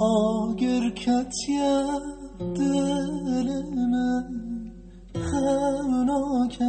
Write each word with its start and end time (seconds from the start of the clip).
آگرکتیه 0.00 1.84
دل 2.56 3.48
من 3.92 4.24
خوناکه 5.30 6.64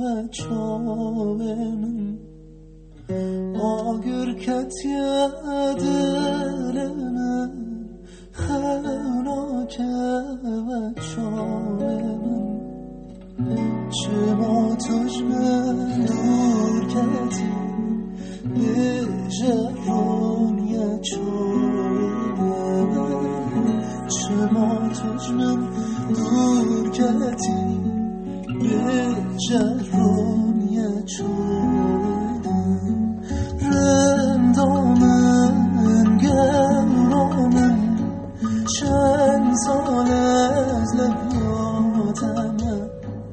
و 0.00 0.28
چاوه 0.28 1.54
من 1.74 2.18
آگرکتیه 3.60 5.28
دل 5.78 6.54
من 6.54 6.63
دور 26.08 26.90
کردی 26.90 27.80
به 28.46 29.16
جرانیه 29.48 31.02
چاره 31.06 32.54
رندامن 33.62 35.56
گرامن 36.16 37.78
چند 38.80 39.54
سال 39.66 40.10
از 40.10 40.94
لبیاتم 40.94 42.56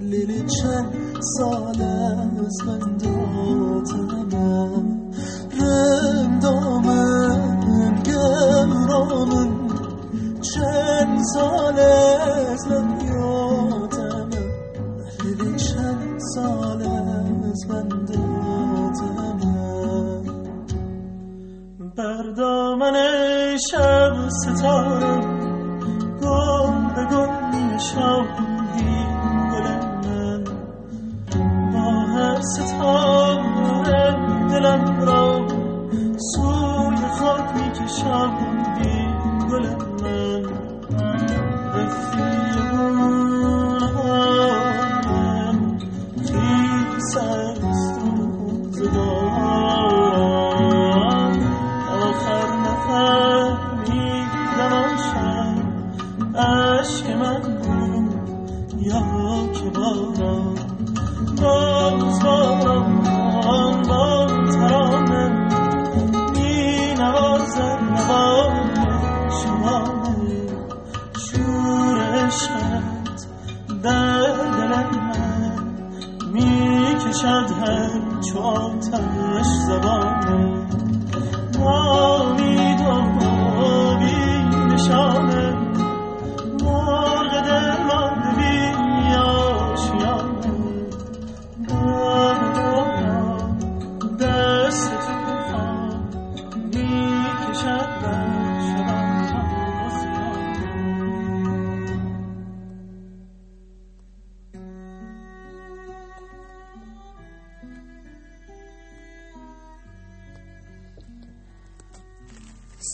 لیلی 0.00 0.42
چند 0.46 0.92
سال 1.38 1.82
از 1.82 2.56
بنداتم 2.66 4.36
اندامم 5.60 6.95
سال 11.34 11.78
از 11.80 12.68
من 12.68 13.00
یادم 13.06 14.30
چند 15.56 16.18
سال 16.34 16.82
از 16.82 17.70
من 17.70 17.88
بر 21.96 22.22
دامن 22.36 22.92
شب 23.70 24.28
ستارم 24.28 25.20
گم 26.22 26.94
به 26.94 27.04
گم 27.04 27.50
می 27.50 27.78
گل 29.52 29.66
من. 30.04 30.44
با 31.72 31.90
هر 31.90 32.40
ستاره 32.40 34.16
دلم 34.50 35.00
را 35.00 35.46
سوی 36.34 37.08
خاک 37.18 37.54
می‌کشم 37.54 38.30
بی 38.78 38.92
گل 39.50 39.66
من. 40.02 40.75
عشق 56.38 57.10
من 57.10 57.40
بود 57.40 58.82
یا 58.82 59.52
که 59.52 59.70
باران 59.70 60.54
باز 61.42 62.20
باران 62.24 63.82
با 63.88 64.26
ترانه 64.26 65.28
می 66.34 66.94
نوازم 66.98 67.78
نوای 67.92 68.88
شمانه 69.42 70.46
شور 71.18 71.98
عشقت 72.00 73.26
در 73.82 74.26
دل 74.56 74.68
من 74.68 75.52
می 76.32 76.94
کشد 76.94 77.50
هر 77.60 78.20
چو 78.20 78.38
آتش 78.38 79.46
زبانه 79.46 80.66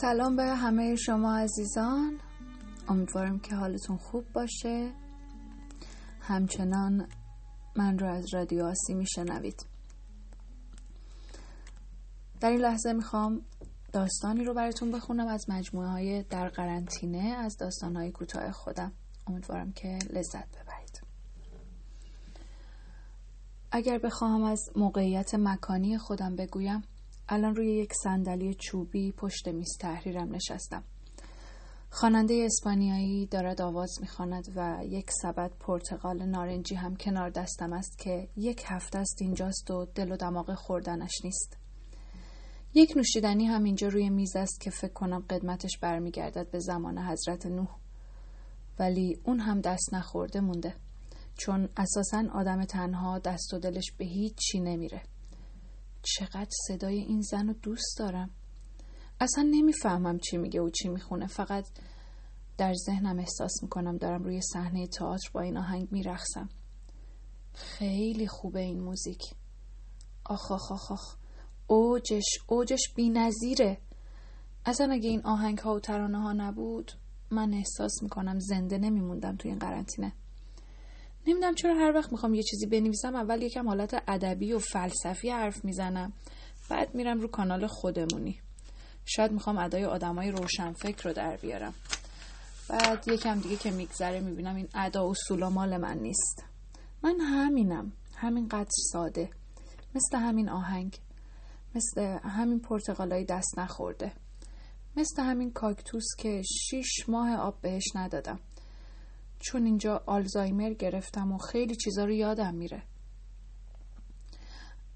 سلام 0.00 0.36
به 0.36 0.42
همه 0.42 0.96
شما 0.96 1.36
عزیزان. 1.36 2.20
امیدوارم 2.88 3.38
که 3.38 3.54
حالتون 3.54 3.96
خوب 3.96 4.24
باشه. 4.32 4.92
همچنان 6.20 7.08
من 7.76 7.98
رو 7.98 8.06
از 8.06 8.34
رادیو 8.34 8.64
آسی 8.64 8.94
میشنوید. 8.94 9.66
در 12.40 12.50
این 12.50 12.60
لحظه 12.60 12.92
می‌خوام 12.92 13.42
داستانی 13.92 14.44
رو 14.44 14.54
براتون 14.54 14.90
بخونم 14.90 15.26
از 15.26 15.44
مجموعه 15.48 15.88
های 15.88 16.22
در 16.22 16.48
قرنطینه 16.48 17.34
از 17.38 17.56
داستان 17.56 17.96
های 17.96 18.10
کوتاه 18.10 18.52
خودم. 18.52 18.92
امیدوارم 19.26 19.72
که 19.72 19.98
لذت 20.10 20.48
ببرید. 20.48 21.02
اگر 23.72 23.98
بخواهم 23.98 24.42
از 24.42 24.70
موقعیت 24.76 25.34
مکانی 25.34 25.98
خودم 25.98 26.36
بگویم 26.36 26.82
الان 27.32 27.54
روی 27.56 27.74
یک 27.74 27.92
صندلی 27.94 28.54
چوبی 28.54 29.12
پشت 29.12 29.48
میز 29.48 29.76
تحریرم 29.80 30.34
نشستم. 30.34 30.84
خواننده 31.90 32.42
اسپانیایی 32.44 33.26
دارد 33.26 33.62
آواز 33.62 33.90
می‌خواند 34.00 34.52
و 34.56 34.78
یک 34.84 35.10
سبد 35.22 35.52
پرتقال 35.60 36.26
نارنجی 36.26 36.74
هم 36.74 36.96
کنار 36.96 37.30
دستم 37.30 37.72
است 37.72 37.98
که 37.98 38.28
یک 38.36 38.62
هفته 38.66 38.98
است 38.98 39.16
اینجاست 39.20 39.70
و 39.70 39.86
دل 39.94 40.12
و 40.12 40.16
دماغ 40.16 40.54
خوردنش 40.54 41.24
نیست. 41.24 41.56
یک 42.74 42.96
نوشیدنی 42.96 43.46
هم 43.46 43.64
اینجا 43.64 43.88
روی 43.88 44.10
میز 44.10 44.36
است 44.36 44.60
که 44.60 44.70
فکر 44.70 44.92
کنم 44.92 45.24
قدمتش 45.30 45.78
برمیگردد 45.78 46.50
به 46.50 46.58
زمان 46.58 46.98
حضرت 46.98 47.46
نوح. 47.46 47.76
ولی 48.78 49.18
اون 49.24 49.40
هم 49.40 49.60
دست 49.60 49.94
نخورده 49.94 50.40
مونده 50.40 50.74
چون 51.38 51.68
اساسا 51.76 52.24
آدم 52.34 52.64
تنها 52.64 53.18
دست 53.18 53.54
و 53.54 53.58
دلش 53.58 53.92
به 53.98 54.04
هیچ 54.04 54.34
چی 54.36 54.60
نمیره. 54.60 55.02
چقدر 56.02 56.50
صدای 56.68 56.98
این 56.98 57.20
زن 57.20 57.48
رو 57.48 57.54
دوست 57.54 57.98
دارم. 57.98 58.30
اصلا 59.20 59.48
نمی‌فهمم 59.50 60.18
چی 60.18 60.36
میگه 60.36 60.60
و 60.60 60.70
چی 60.70 60.88
می‌خونه. 60.88 61.26
فقط 61.26 61.66
در 62.58 62.74
ذهنم 62.74 63.18
احساس 63.18 63.62
می‌کنم 63.62 63.96
دارم 63.96 64.22
روی 64.22 64.40
صحنه 64.40 64.86
تئاتر 64.86 65.30
با 65.32 65.40
این 65.40 65.56
آهنگ 65.56 65.88
میرقصم. 65.90 66.48
خیلی 67.54 68.26
خوبه 68.26 68.60
این 68.60 68.80
موزیک. 68.80 69.22
آخ 70.24 70.52
آخ 70.52 70.72
آخ 70.72 70.92
آخ. 70.92 71.16
اوجش 71.66 72.38
اوجش 72.46 72.92
بی 72.96 73.10
نظیره. 73.10 73.78
اصلا 74.64 74.92
اگه 74.92 75.08
این 75.08 75.20
آهنگ 75.24 75.58
ها 75.58 75.74
و 75.74 75.80
ترانه 75.80 76.18
ها 76.18 76.32
نبود 76.32 76.92
من 77.30 77.54
احساس 77.54 78.02
می‌کنم 78.02 78.38
زنده 78.38 78.78
نمیموندم 78.78 79.36
توی 79.36 79.50
این 79.50 79.58
قرنطینه. 79.58 80.12
نمی‌دونم 81.26 81.54
چرا 81.54 81.74
هر 81.74 81.92
وقت 81.94 82.12
می‌خوام 82.12 82.34
یه 82.34 82.42
چیزی 82.42 82.66
بنویسم 82.66 83.14
اول 83.14 83.42
یکم 83.42 83.68
حالت 83.68 84.02
ادبی 84.08 84.52
و 84.52 84.58
فلسفی 84.58 85.30
حرف 85.30 85.64
می‌زنم. 85.64 86.12
بعد 86.70 86.94
میرم 86.94 87.20
رو 87.20 87.28
کانال 87.28 87.66
خودمونی. 87.66 88.40
شاید 89.04 89.32
می‌خوام 89.32 89.58
ادای 89.58 89.84
آدمای 89.84 90.30
روشنفکر 90.30 91.08
رو 91.08 91.12
در 91.12 91.36
بیارم. 91.36 91.74
بعد 92.68 93.08
یکم 93.08 93.40
دیگه 93.40 93.56
که 93.56 93.70
میگذره 93.70 94.20
می‌بینم 94.20 94.56
این 94.56 94.68
ادا 94.74 95.10
اصول 95.10 95.44
مال 95.48 95.76
من 95.76 95.98
نیست. 95.98 96.44
من 97.02 97.20
همینم. 97.20 97.92
همینقدر 98.16 98.70
ساده. 98.92 99.30
مثل 99.94 100.18
همین 100.18 100.48
آهنگ. 100.48 100.98
مثل 101.74 102.00
همین 102.24 102.60
پرتقالای 102.60 103.24
دست 103.24 103.58
نخورده. 103.58 104.12
مثل 104.96 105.22
همین 105.22 105.52
کاکتوس 105.52 106.06
که 106.18 106.42
شیش 106.42 107.08
ماه 107.08 107.36
آب 107.36 107.60
بهش 107.60 107.84
ندادم. 107.94 108.40
چون 109.42 109.64
اینجا 109.64 110.02
آلزایمر 110.06 110.72
گرفتم 110.72 111.32
و 111.32 111.38
خیلی 111.38 111.76
چیزا 111.76 112.04
رو 112.04 112.12
یادم 112.12 112.54
میره. 112.54 112.82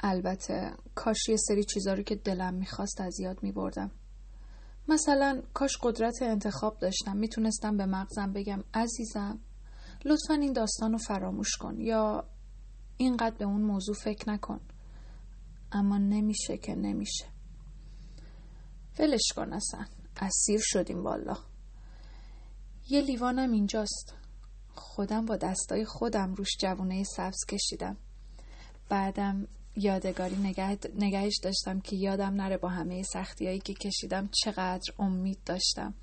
البته 0.00 0.72
کاش 0.94 1.28
یه 1.28 1.37
سری 1.37 1.64
چیزا 1.64 1.94
رو 1.94 2.02
که 2.02 2.14
دلم 2.14 2.54
می‌خواست 2.54 3.00
از 3.00 3.20
یاد 3.20 3.43
میبردم. 3.43 3.90
مثلا 4.88 5.43
کاش 5.54 5.78
قدرت 5.82 6.22
انتخاب 6.22 6.78
داشتم 6.78 7.16
می‌تونستم 7.16 7.76
به 7.76 7.87
مغزم 7.87 8.32
بگم 8.32 8.64
عزیزم 8.75 9.38
لطفا 10.04 10.34
این 10.34 10.52
داستان 10.52 10.92
رو 10.92 10.99
فراموش 10.99 11.56
کن 11.56 11.81
یا 11.81 12.25
اینقدر 12.96 13.37
به 13.37 13.44
اون 13.44 13.62
موضوع 13.62 13.94
فکر 13.94 14.31
نکن. 14.31 14.60
اما 15.72 15.99
نمیشه 15.99 16.58
که 16.58 16.75
نمیشه. 16.75 17.26
ولش 18.99 19.32
کن 19.37 19.52
اصلا. 19.52 19.84
اسیر 20.20 20.60
شدیم 20.62 21.04
والا 21.04 21.37
یه 22.88 23.00
لیوانم 23.00 23.52
اینجاست. 23.52 24.14
خودم 24.76 25.26
با 25.26 25.37
دستای 25.37 25.84
خودم 25.84 26.34
روش 26.34 26.56
جوونه 26.61 27.05
سبز 27.05 27.44
کشیدم. 27.49 27.96
بعدم 28.88 29.49
یادگاری 29.76 30.37
نگه... 30.37 30.78
نگهش 30.99 31.38
داشتم 31.43 31.81
که 31.81 31.96
یادم 31.96 32.34
نره 32.34 32.56
با 32.56 32.69
همه 32.69 33.02
سختی 33.02 33.46
هایی 33.46 33.58
که 33.58 33.75
کشیدم 33.75 34.28
چقدر 34.44 34.93
امید 34.99 35.38
داشتم. 35.46 35.94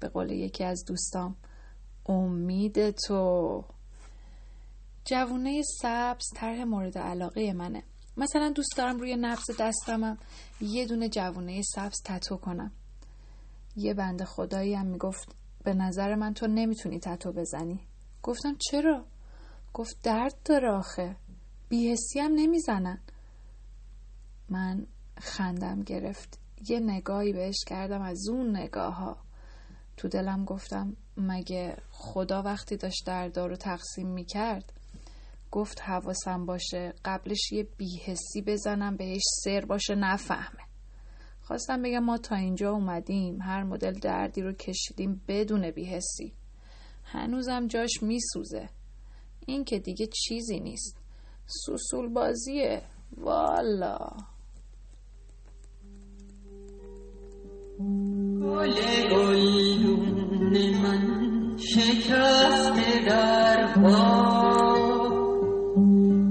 به 0.00 0.08
قول 0.08 0.30
یکی 0.30 0.64
از 0.64 0.84
دوستام 0.84 1.36
امید 2.06 2.90
تو. 2.90 3.64
جوونه 5.04 5.62
سبز 5.82 6.24
طرح 6.34 6.64
مورد 6.64 6.98
علاقه 6.98 7.52
منه. 7.52 7.82
مثلا 8.16 8.50
دوست 8.50 8.76
دارم 8.76 8.98
روی 8.98 9.16
نبز 9.16 9.44
دستمم 9.60 10.18
یه 10.60 10.86
دونه 10.86 11.08
جوونه 11.08 11.62
سبز 11.62 12.02
تتو 12.04 12.36
کنم. 12.36 12.72
یه 13.76 13.94
بند 13.94 14.24
خدایی 14.24 14.74
هم 14.74 14.86
می‌گفت 14.86 15.34
به 15.64 15.74
نظر 15.74 16.14
من 16.14 16.34
تو 16.34 16.46
نمی‌تونی 16.46 17.00
تتو 17.00 17.32
بزنی. 17.32 17.80
گفتم 18.26 18.56
چرا؟ 18.70 19.04
گفت 19.74 19.96
درد 20.02 20.34
داره 20.44 20.70
آخه. 20.70 21.16
بیهسی 21.68 22.20
هم 22.20 22.32
نمی‌زنن. 22.34 23.00
من 24.48 24.86
خندم 25.18 25.82
گرفت. 25.82 26.38
یه 26.68 26.80
نگاهی 26.80 27.32
بهش 27.32 27.64
کردم 27.66 28.02
از 28.02 28.28
اون 28.28 28.56
نگاه 28.56 28.94
ها 28.94 29.16
تو 29.96 30.08
دلم 30.08 30.44
گفتم 30.44 30.96
مگه 31.16 31.76
خدا 31.90 32.42
وقتی 32.42 32.76
داشت 32.76 33.06
دردا 33.06 33.46
رو 33.46 33.56
تقسیم 33.56 34.08
می‌کرد؟ 34.08 34.72
گفت 35.50 35.80
حواسم 35.80 36.46
باشه 36.46 36.94
قبلش 37.04 37.52
یه 37.52 37.68
بیهسی 37.76 38.42
بزنم 38.46 38.96
بهش 38.96 39.22
سر 39.44 39.60
باشه 39.60 39.94
نفهمه. 39.94 40.64
خواستم 41.42 41.82
بگم 41.82 41.98
ما 41.98 42.18
تا 42.18 42.36
اینجا 42.36 42.72
اومدیم. 42.72 43.42
هر 43.42 43.64
مدل 43.64 43.92
دردی 43.92 44.42
رو 44.42 44.52
کشیدیم 44.52 45.22
بدون 45.28 45.70
بیهسی 45.70 46.32
هنوزم 47.06 47.66
جاش 47.66 48.02
میسوزه. 48.02 48.68
این 49.46 49.64
که 49.64 49.78
دیگه 49.78 50.06
چیزی 50.06 50.60
نیست. 50.60 50.96
سوسول 51.46 52.08
بازیه 52.08 52.82
والا. 53.16 53.98
گل 58.42 58.74
گلدون 59.10 60.54
من 60.82 61.02
شکسته 61.58 63.04
در 63.06 63.74
باغ 63.76 65.08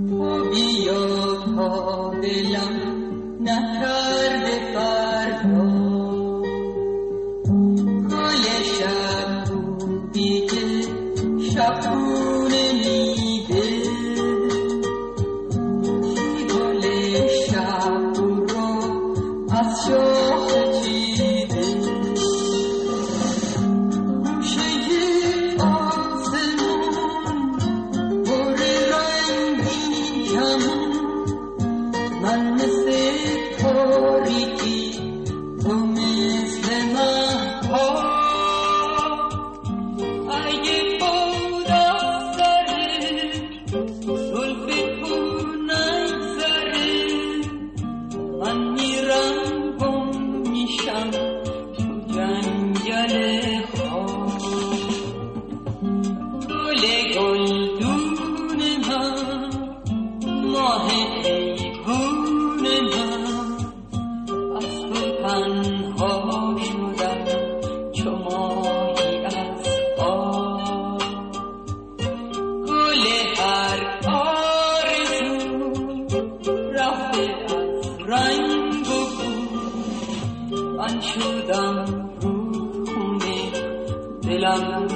تو 0.10 0.50
بیا 0.50 1.36
تا 1.56 2.10
دلم 2.22 2.76
نکرده 3.42 4.25
اگه 40.30 40.75
رنگ 78.16 78.88
و 78.88 79.00
بو. 79.16 80.66
من 80.78 81.02
شدم 81.02 81.86
رو 82.22 82.52
خونه. 82.86 83.52
دلم 84.22 84.88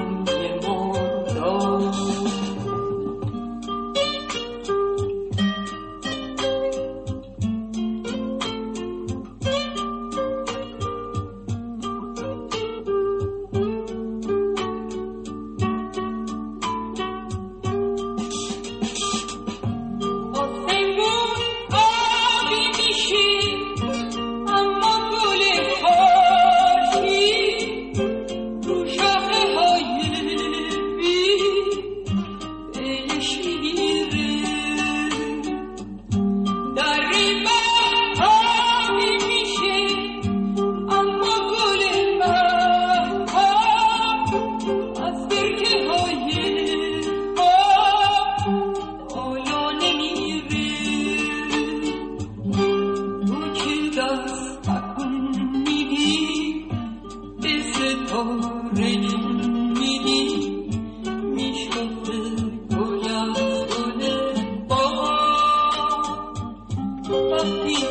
وقتی 67.09 67.88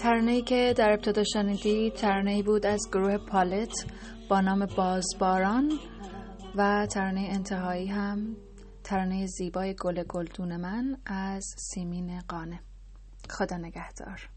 ترانه‌ای 0.00 0.42
که 0.42 0.74
در 0.76 0.92
ابتدا 0.92 1.24
شنیدید 1.24 1.94
ترانه‌ای 1.94 2.42
بود 2.42 2.66
از 2.66 2.80
گروه 2.92 3.18
پالت 3.18 3.72
با 4.30 4.40
نام 4.40 4.66
بازباران 4.76 5.72
و 6.56 6.86
ترانه 6.86 7.28
انتهایی 7.30 7.86
هم 7.86 8.36
ترانه 8.84 9.26
زیبای 9.26 9.74
گل 9.74 10.02
گلدون 10.02 10.56
من 10.56 10.96
از 11.06 11.44
سیمین 11.58 12.20
قانه. 12.28 12.60
خدا 13.30 13.56
نگهدار. 13.56 14.28